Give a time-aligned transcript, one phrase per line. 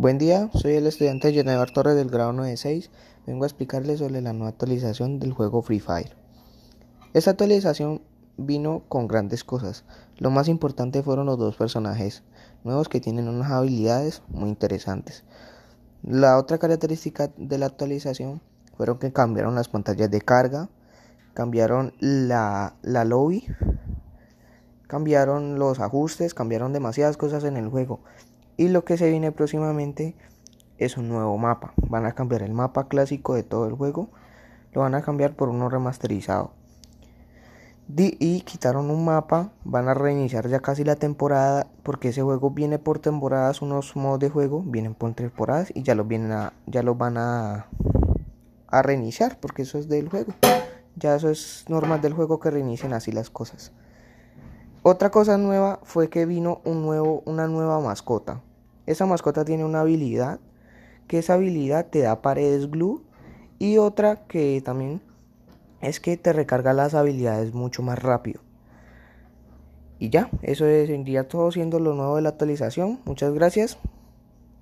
[0.00, 2.88] Buen día, soy el estudiante Genevar Torres del grado 96.
[3.26, 6.14] Vengo a explicarles sobre la nueva actualización del juego Free Fire.
[7.14, 8.02] Esta actualización
[8.36, 9.82] vino con grandes cosas.
[10.18, 12.22] Lo más importante fueron los dos personajes
[12.62, 15.24] nuevos que tienen unas habilidades muy interesantes.
[16.04, 18.40] La otra característica de la actualización
[18.76, 20.68] fueron que cambiaron las pantallas de carga,
[21.34, 23.48] cambiaron la, la lobby,
[24.86, 27.98] cambiaron los ajustes, cambiaron demasiadas cosas en el juego.
[28.58, 30.16] Y lo que se viene próximamente
[30.78, 31.74] es un nuevo mapa.
[31.76, 34.08] Van a cambiar el mapa clásico de todo el juego.
[34.72, 36.50] Lo van a cambiar por uno remasterizado.
[37.96, 39.52] Y quitaron un mapa.
[39.62, 41.68] Van a reiniciar ya casi la temporada.
[41.84, 43.62] Porque ese juego viene por temporadas.
[43.62, 45.70] Unos modos de juego vienen por temporadas.
[45.72, 47.66] Y ya los, vienen a, ya los van a,
[48.66, 49.38] a reiniciar.
[49.38, 50.34] Porque eso es del juego.
[50.96, 53.70] Ya eso es normal del juego que reinicien así las cosas.
[54.82, 58.42] Otra cosa nueva fue que vino un nuevo, una nueva mascota.
[58.86, 60.40] Esa mascota tiene una habilidad,
[61.08, 63.02] que esa habilidad te da paredes glue
[63.58, 65.02] y otra que también
[65.80, 68.40] es que te recarga las habilidades mucho más rápido.
[69.98, 70.88] Y ya, eso es,
[71.28, 73.00] todo siendo lo nuevo de la actualización.
[73.04, 73.78] Muchas gracias.